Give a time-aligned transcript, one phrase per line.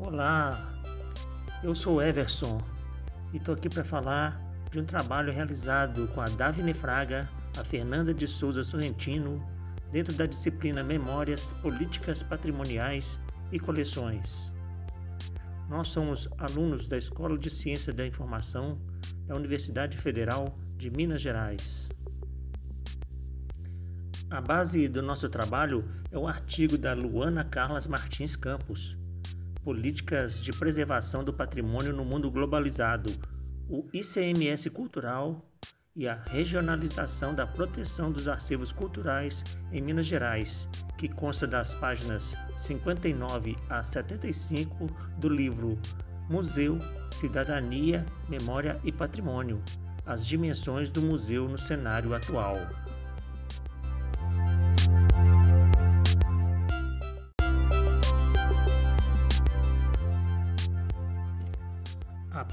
[0.00, 0.80] Olá,
[1.60, 2.60] eu sou Everson
[3.32, 4.40] e estou aqui para falar
[4.70, 7.28] de um trabalho realizado com a Davine Fraga,
[7.58, 9.44] a Fernanda de Souza Sorrentino,
[9.90, 13.18] dentro da disciplina Memórias Políticas Patrimoniais
[13.50, 14.54] e Coleções.
[15.68, 18.80] Nós somos alunos da Escola de Ciência da Informação
[19.26, 21.88] da Universidade Federal de Minas Gerais.
[24.30, 28.96] A base do nosso trabalho é o artigo da Luana Carlas Martins Campos,
[29.62, 33.10] Políticas de Preservação do Patrimônio no Mundo Globalizado,
[33.68, 35.44] o ICMS Cultural
[35.94, 42.36] e a Regionalização da Proteção dos Arquivos Culturais em Minas Gerais, que consta das páginas
[42.56, 44.86] 59 a 75
[45.18, 45.78] do livro
[46.30, 46.78] Museu,
[47.14, 49.60] Cidadania, Memória e Patrimônio
[50.06, 52.56] As dimensões do museu no cenário atual.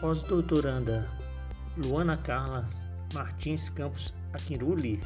[0.00, 1.06] Pós-doutoranda
[1.76, 2.66] Luana Carla
[3.12, 4.98] Martins Campos Aquiruli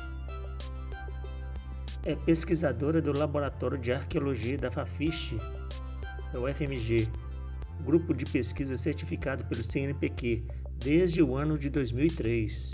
[2.05, 5.34] é pesquisadora do Laboratório de Arqueologia da FAFISH,
[6.33, 7.09] da UFMG,
[7.84, 10.45] grupo de pesquisa certificado pelo CNPq
[10.78, 12.70] desde o ano de 2003.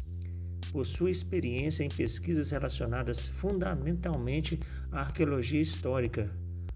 [0.73, 4.61] Possui experiência em pesquisas relacionadas fundamentalmente
[4.93, 6.31] à arqueologia histórica,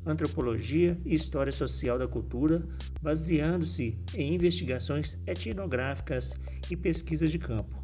[0.06, 2.62] antropologia e história social da cultura,
[3.00, 6.34] baseando-se em investigações etnográficas
[6.70, 7.83] e pesquisas de campo.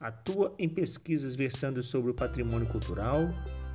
[0.00, 3.28] Atua em pesquisas versando sobre o patrimônio cultural,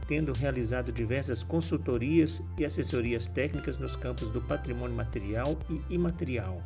[0.07, 6.61] tendo realizado diversas consultorias e assessorias técnicas nos campos do patrimônio material e imaterial.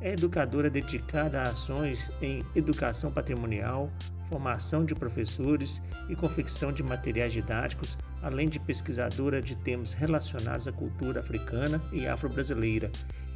[0.00, 3.90] É educadora dedicada a ações em educação patrimonial,
[4.28, 10.72] formação de professores e confecção de materiais didáticos, além de pesquisadora de temas relacionados à
[10.72, 12.90] cultura africana e afro-brasileira,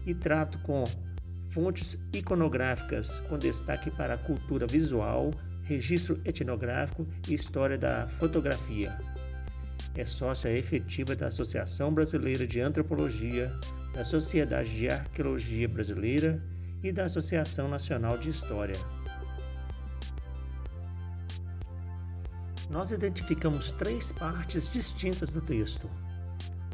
[0.07, 0.85] e trato com
[1.51, 5.31] fontes iconográficas, com destaque para a cultura visual,
[5.63, 8.99] registro etnográfico e história da fotografia.
[9.95, 13.53] É sócia efetiva da Associação Brasileira de Antropologia,
[13.93, 16.43] da Sociedade de Arqueologia Brasileira
[16.83, 18.77] e da Associação Nacional de História.
[22.71, 25.89] Nós identificamos três partes distintas do texto.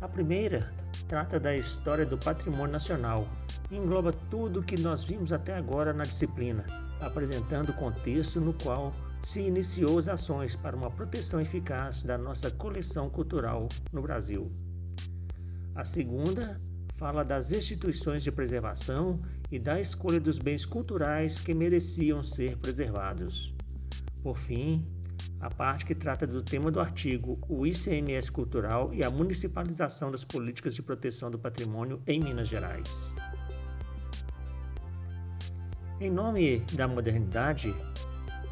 [0.01, 0.73] A primeira
[1.09, 3.29] trata da história do patrimônio nacional
[3.71, 6.65] e engloba tudo o que nós vimos até agora na disciplina,
[7.01, 12.51] apresentando o contexto no qual se iniciou as ações para uma proteção eficaz da nossa
[12.51, 14.53] coleção cultural no Brasil.
[15.75, 16.61] A segunda
[16.97, 23.55] fala das instituições de preservação e da escolha dos bens culturais que mereciam ser preservados.
[24.23, 24.87] Por fim,
[25.41, 30.25] a parte que trata do tema do artigo, o ICMS cultural e a municipalização das
[30.25, 33.15] políticas de proteção do patrimônio em Minas Gerais.
[36.01, 37.75] Em nome da modernidade,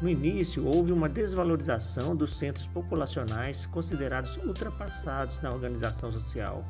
[0.01, 6.63] no início houve uma desvalorização dos centros populacionais considerados ultrapassados na organização social.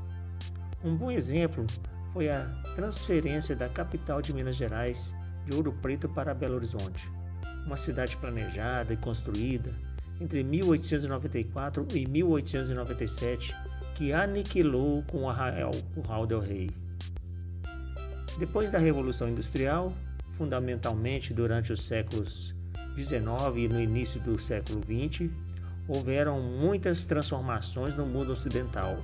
[0.84, 1.66] Um bom exemplo
[2.14, 5.14] foi a transferência da capital de Minas Gerais,
[5.46, 7.12] de Ouro Preto, para Belo Horizonte,
[7.66, 9.74] uma cidade planejada e construída
[10.20, 13.56] entre 1894 e 1897
[13.96, 16.70] que aniquilou com Arraial, o Raul del Rei.
[18.40, 19.94] Depois da Revolução Industrial,
[20.38, 22.56] fundamentalmente durante os séculos
[22.96, 25.30] XIX e no início do século XX,
[25.88, 28.98] houveram muitas transformações no mundo ocidental.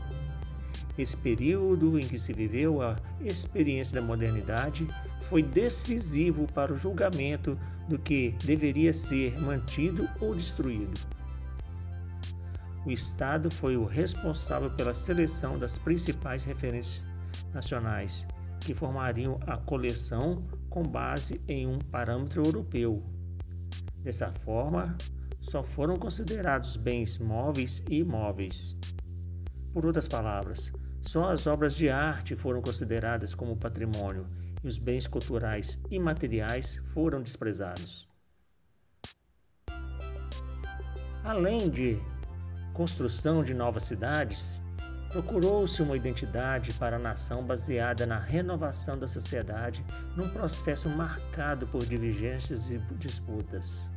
[0.98, 4.88] Esse período em que se viveu a experiência da modernidade
[5.30, 7.58] foi decisivo para o julgamento
[7.90, 10.94] do que deveria ser mantido ou destruído.
[12.86, 17.10] O Estado foi o responsável pela seleção das principais referências
[17.52, 18.26] nacionais,
[18.62, 23.04] que formariam a coleção com base em um parâmetro europeu.
[24.04, 24.96] Dessa forma,
[25.42, 28.78] só foram considerados bens móveis e imóveis.
[29.74, 30.72] Por outras palavras,
[31.02, 34.28] só as obras de arte foram consideradas como patrimônio
[34.64, 38.08] e os bens culturais imateriais foram desprezados.
[41.24, 41.98] Além de
[42.74, 44.62] construção de novas cidades,
[45.12, 49.84] procurou-se uma identidade para a nação baseada na renovação da sociedade
[50.16, 53.92] num processo marcado por divergências e disputas.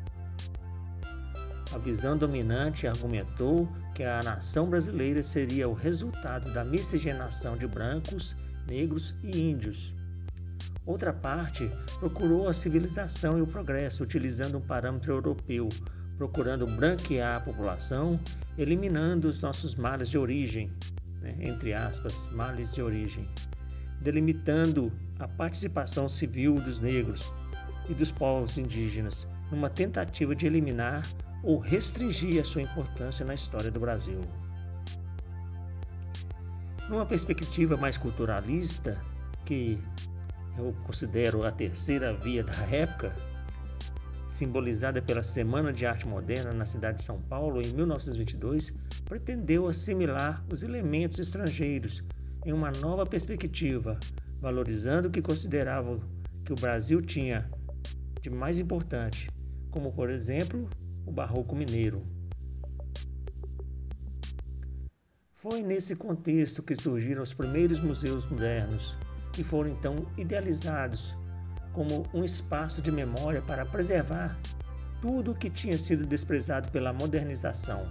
[1.74, 8.36] A visão dominante argumentou que a nação brasileira seria o resultado da miscigenação de brancos,
[8.68, 9.94] negros e índios,
[10.84, 11.70] Outra parte
[12.00, 15.68] procurou a civilização e o progresso utilizando um parâmetro europeu,
[16.18, 18.18] procurando branquear a população,
[18.58, 20.72] eliminando os nossos males de origem,
[21.20, 21.36] né?
[21.40, 23.28] entre aspas, males de origem,
[24.00, 27.32] delimitando a participação civil dos negros
[27.88, 31.02] e dos povos indígenas, numa tentativa de eliminar
[31.42, 34.20] ou restringir a sua importância na história do Brasil.
[36.88, 39.00] Numa perspectiva mais culturalista,
[39.44, 39.78] que
[40.58, 43.14] eu considero a terceira via da época,
[44.28, 48.72] simbolizada pela Semana de Arte Moderna na cidade de São Paulo em 1922,
[49.04, 52.02] pretendeu assimilar os elementos estrangeiros
[52.44, 53.98] em uma nova perspectiva,
[54.40, 56.00] valorizando o que consideravam
[56.44, 57.48] que o Brasil tinha
[58.20, 59.28] de mais importante,
[59.70, 60.68] como por exemplo
[61.06, 62.02] o barroco mineiro.
[65.34, 68.96] Foi nesse contexto que surgiram os primeiros museus modernos,
[69.32, 71.14] que foram então idealizados
[71.72, 74.38] como um espaço de memória para preservar
[75.00, 77.88] tudo o que tinha sido desprezado pela modernização.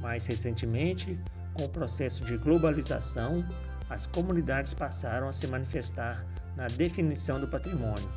[0.00, 1.18] Mais recentemente,
[1.54, 3.44] com o processo de globalização,
[3.90, 6.24] as comunidades passaram a se manifestar
[6.56, 8.08] na definição do patrimônio.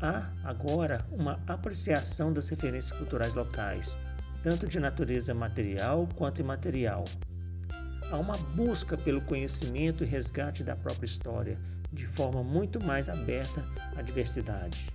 [0.00, 3.96] Há agora uma apreciação das referências culturais locais,
[4.42, 7.04] tanto de natureza material quanto imaterial.
[8.10, 11.58] Há uma busca pelo conhecimento e resgate da própria história,
[11.92, 13.64] de forma muito mais aberta
[13.96, 14.86] à diversidade.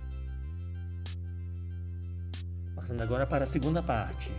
[2.74, 4.32] Passando agora para a segunda parte.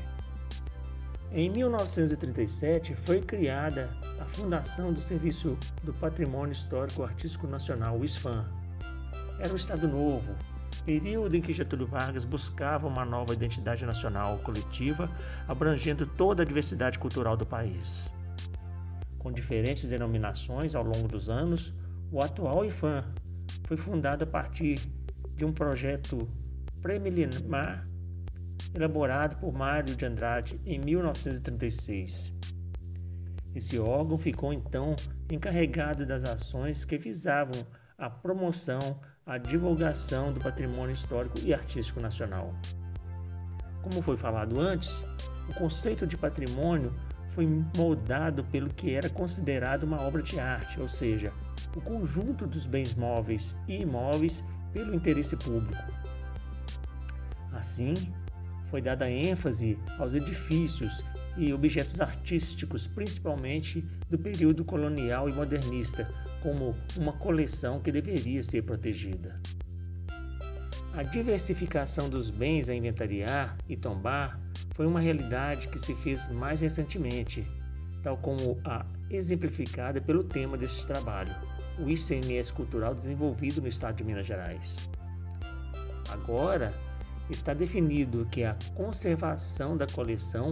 [1.31, 3.89] Em 1937 foi criada
[4.19, 8.45] a Fundação do Serviço do Patrimônio Histórico Artístico Nacional, o ISFAM.
[9.39, 10.35] Era um Estado novo,
[10.83, 15.09] período em que Getúlio Vargas buscava uma nova identidade nacional coletiva,
[15.47, 18.11] abrangendo toda a diversidade cultural do país.
[19.23, 21.73] Com diferentes denominações ao longo dos anos,
[22.11, 23.05] o atual IFAM
[23.65, 24.77] foi fundado a partir
[25.33, 26.29] de um projeto
[26.81, 27.87] preliminar
[28.75, 32.33] elaborado por Mário de Andrade em 1936.
[33.55, 34.93] Esse órgão ficou então
[35.31, 37.65] encarregado das ações que visavam
[37.97, 42.53] a promoção, a divulgação do patrimônio histórico e artístico nacional.
[43.81, 45.05] Como foi falado antes,
[45.47, 46.93] o conceito de patrimônio
[47.33, 51.33] foi moldado pelo que era considerado uma obra de arte, ou seja,
[51.75, 55.83] o conjunto dos bens móveis e imóveis pelo interesse público.
[57.51, 57.93] Assim,
[58.69, 61.03] foi dada ênfase aos edifícios
[61.37, 66.09] e objetos artísticos, principalmente do período colonial e modernista,
[66.41, 69.39] como uma coleção que deveria ser protegida.
[70.95, 74.39] A diversificação dos bens a inventariar e tombar
[74.75, 77.47] foi uma realidade que se fez mais recentemente,
[78.03, 81.33] tal como a exemplificada pelo tema deste trabalho,
[81.79, 84.87] o ICMS cultural desenvolvido no estado de Minas Gerais.
[86.11, 86.71] Agora,
[87.27, 90.51] está definido que a conservação da coleção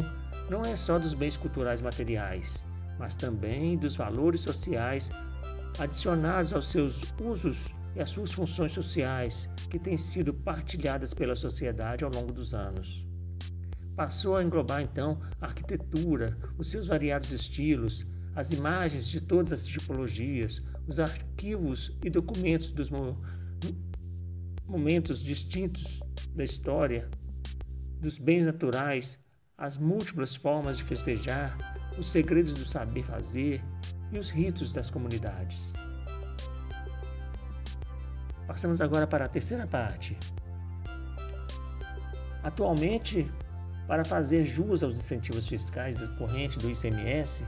[0.50, 2.66] não é só dos bens culturais materiais,
[2.98, 5.12] mas também dos valores sociais
[5.80, 7.60] adicionados aos seus usos
[7.96, 13.06] e às suas funções sociais que têm sido partilhadas pela sociedade ao longo dos anos.
[13.96, 18.06] Passou a englobar então a arquitetura, os seus variados estilos,
[18.36, 22.90] as imagens de todas as tipologias, os arquivos e documentos dos
[24.66, 26.02] momentos distintos
[26.34, 27.10] da história,
[28.00, 29.20] dos bens naturais,
[29.58, 31.58] as múltiplas formas de festejar,
[32.00, 33.62] os segredos do saber fazer
[34.12, 35.74] e os ritos das comunidades.
[38.52, 40.18] Passamos agora para a terceira parte.
[42.44, 43.26] Atualmente,
[43.88, 47.46] para fazer jus aos incentivos fiscais decorrentes do ICMS,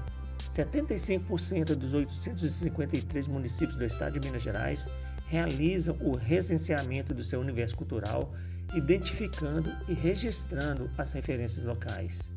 [0.56, 4.88] 75% dos 853 municípios do estado de Minas Gerais
[5.28, 8.34] realizam o recenseamento do seu universo cultural,
[8.74, 12.32] identificando e registrando as referências locais.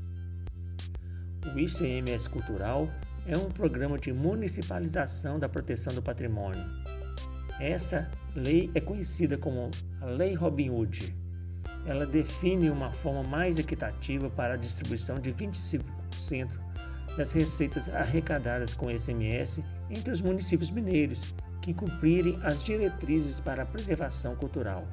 [1.55, 2.91] O ICMS Cultural
[3.29, 6.65] é um programa de municipalização da proteção do patrimônio.
[7.61, 9.71] Essa lei é conhecida como
[10.03, 11.15] a Lei Robin Hood.
[11.87, 15.81] Ela define uma forma mais equitativa para a distribuição de 25%
[17.17, 23.67] das receitas arrecadadas com ICMS entre os municípios mineiros que cumprirem as diretrizes para a
[23.67, 24.87] preservação cultural.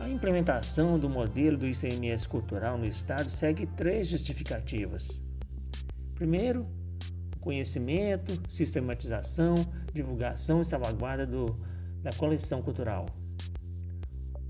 [0.00, 5.08] A implementação do modelo do ICMS cultural no Estado segue três justificativas.
[6.14, 6.66] Primeiro,
[7.40, 9.54] conhecimento, sistematização,
[9.92, 11.58] divulgação e salvaguarda do,
[12.02, 13.06] da coleção cultural.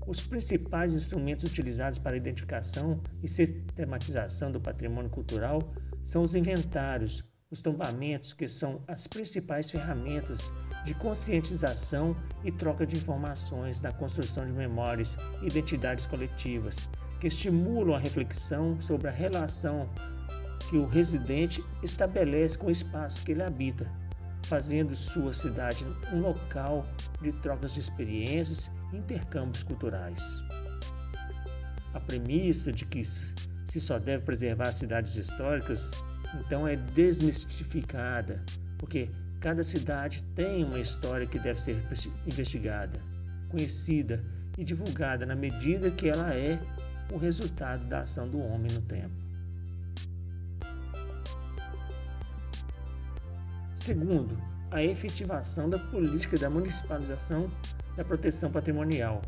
[0.07, 5.61] Os principais instrumentos utilizados para a identificação e sistematização do patrimônio cultural
[6.03, 10.51] são os inventários, os tombamentos, que são as principais ferramentas
[10.85, 17.95] de conscientização e troca de informações na construção de memórias e identidades coletivas, que estimulam
[17.95, 19.87] a reflexão sobre a relação
[20.69, 23.89] que o residente estabelece com o espaço que ele habita,
[24.47, 26.85] fazendo sua cidade um local
[27.21, 30.21] de trocas de experiências e intercâmbios culturais.
[31.93, 35.91] A premissa de que se só deve preservar cidades históricas,
[36.35, 38.43] então é desmistificada,
[38.77, 41.77] porque cada cidade tem uma história que deve ser
[42.25, 42.99] investigada,
[43.49, 44.23] conhecida
[44.57, 46.59] e divulgada na medida que ela é
[47.11, 49.20] o resultado da ação do homem no tempo.
[53.81, 54.37] Segundo,
[54.69, 57.49] a efetivação da política da municipalização
[57.97, 59.23] da proteção patrimonial.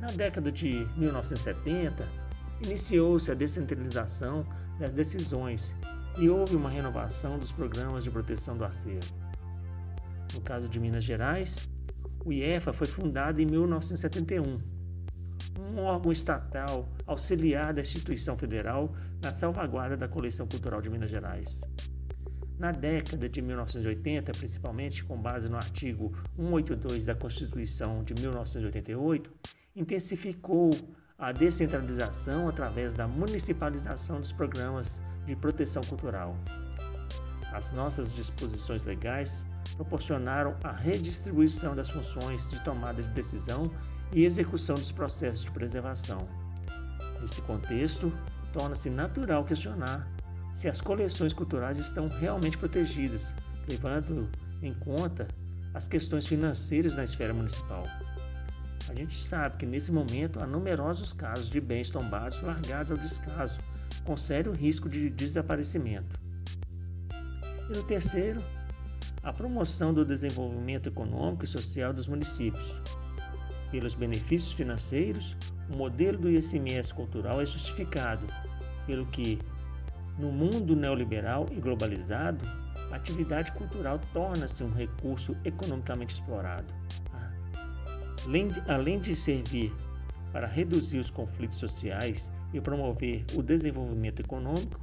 [0.00, 2.04] Na década de 1970,
[2.64, 4.44] iniciou-se a descentralização
[4.80, 5.72] das decisões
[6.18, 9.14] e houve uma renovação dos programas de proteção do acervo.
[10.34, 11.68] No caso de Minas Gerais,
[12.24, 14.60] o IEFA foi fundado em 1971,
[15.60, 21.60] um órgão estatal auxiliar da instituição federal na salvaguarda da coleção cultural de Minas Gerais.
[22.60, 29.32] Na década de 1980, principalmente com base no artigo 182 da Constituição de 1988,
[29.74, 30.68] intensificou
[31.18, 36.36] a descentralização através da municipalização dos programas de proteção cultural.
[37.50, 43.72] As nossas disposições legais proporcionaram a redistribuição das funções de tomada de decisão
[44.12, 46.28] e execução dos processos de preservação.
[47.22, 48.12] Nesse contexto,
[48.52, 50.06] torna-se natural questionar
[50.54, 53.34] se as coleções culturais estão realmente protegidas,
[53.68, 54.28] levando
[54.62, 55.26] em conta
[55.74, 57.84] as questões financeiras na esfera municipal.
[58.88, 63.60] A gente sabe que nesse momento há numerosos casos de bens tombados largados ao descaso,
[64.04, 66.18] com sério risco de desaparecimento.
[67.70, 68.42] E no terceiro,
[69.22, 72.80] a promoção do desenvolvimento econômico e social dos municípios.
[73.70, 75.36] Pelos benefícios financeiros,
[75.72, 78.26] o modelo do ICMS cultural é justificado,
[78.86, 79.38] pelo que
[80.18, 82.44] no mundo neoliberal e globalizado,
[82.90, 86.74] a atividade cultural torna-se um recurso economicamente explorado.
[88.68, 89.72] Além de, servir
[90.32, 94.80] para reduzir os conflitos sociais e promover o desenvolvimento econômico,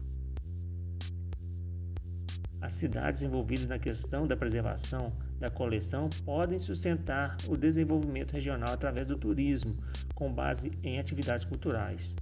[2.60, 9.06] as cidades envolvidas na questão da preservação da coleção podem sustentar o desenvolvimento regional através
[9.06, 9.78] do turismo,
[10.16, 12.16] com base em atividades culturais.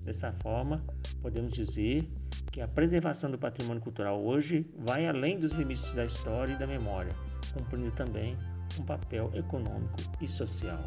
[0.00, 0.82] Dessa forma,
[1.20, 2.08] podemos dizer
[2.54, 6.68] que a preservação do patrimônio cultural hoje vai além dos limites da história e da
[6.68, 7.12] memória,
[7.52, 8.38] cumprindo também
[8.78, 10.78] um papel econômico e social.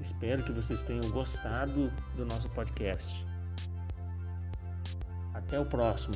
[0.00, 3.26] Espero que vocês tenham gostado do nosso podcast.
[5.34, 6.14] Até o próximo.